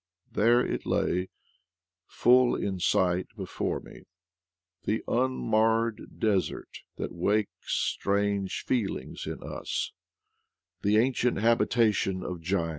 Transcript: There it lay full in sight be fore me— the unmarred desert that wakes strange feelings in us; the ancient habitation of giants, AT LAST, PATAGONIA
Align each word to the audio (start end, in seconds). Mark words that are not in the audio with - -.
There 0.31 0.65
it 0.65 0.83
lay 0.87 1.29
full 2.07 2.55
in 2.55 2.79
sight 2.79 3.27
be 3.37 3.45
fore 3.45 3.79
me— 3.79 4.05
the 4.87 5.03
unmarred 5.07 6.19
desert 6.19 6.79
that 6.95 7.11
wakes 7.13 7.71
strange 7.71 8.63
feelings 8.65 9.27
in 9.27 9.43
us; 9.43 9.91
the 10.81 10.97
ancient 10.97 11.37
habitation 11.37 12.23
of 12.23 12.23
giants, 12.23 12.25
AT 12.25 12.29
LAST, 12.31 12.45
PATAGONIA 12.51 12.69